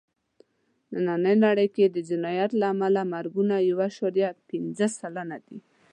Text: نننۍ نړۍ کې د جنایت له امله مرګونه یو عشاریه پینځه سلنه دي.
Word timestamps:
نننۍ 1.05 1.35
نړۍ 1.45 1.67
کې 1.75 1.85
د 1.89 1.97
جنایت 2.09 2.51
له 2.59 2.65
امله 2.73 3.01
مرګونه 3.13 3.55
یو 3.69 3.77
عشاریه 3.87 4.29
پینځه 4.49 4.87
سلنه 4.99 5.37
دي. 5.45 5.57